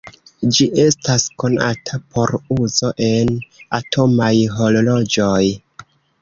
[0.55, 3.35] Ĝi estas konata por uzo en
[3.81, 5.45] atomaj horloĝoj.